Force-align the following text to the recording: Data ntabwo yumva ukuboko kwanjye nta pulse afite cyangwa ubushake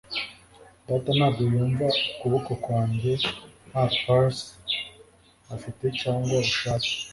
Data 0.87 1.09
ntabwo 1.17 1.41
yumva 1.53 1.85
ukuboko 2.11 2.51
kwanjye 2.63 3.11
nta 3.69 3.83
pulse 3.97 4.47
afite 5.55 5.85
cyangwa 5.99 6.27
ubushake 6.35 6.91